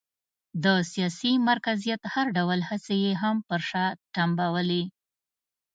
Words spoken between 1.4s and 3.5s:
مرکزیت هر ډول هڅې یې هم